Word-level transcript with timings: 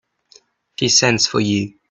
She 0.79 0.89
sends 0.89 1.27
for 1.27 1.41
you. 1.41 1.75